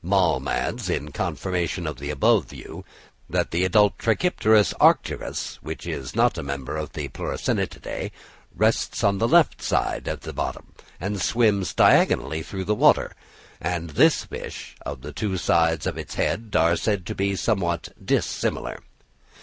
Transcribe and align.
Malm 0.03 0.47
adds, 0.47 0.89
in 0.89 1.11
confirmation 1.11 1.85
of 1.85 1.99
the 1.99 2.09
above 2.09 2.45
view, 2.45 2.83
that 3.29 3.51
the 3.51 3.63
adult 3.63 3.99
Trachypterus 3.99 4.73
arcticus, 4.81 5.57
which 5.61 5.85
is 5.85 6.15
not 6.15 6.39
a 6.39 6.41
member 6.41 6.75
of 6.75 6.93
the 6.93 7.07
Pleuronectidæ, 7.09 8.09
rests 8.55 9.03
on 9.03 9.21
its 9.21 9.31
left 9.31 9.61
side 9.61 10.07
at 10.07 10.21
the 10.21 10.33
bottom, 10.33 10.73
and 10.99 11.21
swims 11.21 11.75
diagonally 11.75 12.41
through 12.41 12.65
the 12.65 12.73
water; 12.73 13.11
and 13.61 13.91
in 13.91 13.95
this 13.95 14.23
fish, 14.23 14.75
the 15.01 15.13
two 15.13 15.37
sides 15.37 15.85
of 15.85 15.93
the 15.93 16.05
head 16.17 16.55
are 16.57 16.75
said 16.75 17.05
to 17.05 17.13
be 17.13 17.35
somewhat 17.35 17.89
dissimilar. 18.03 18.79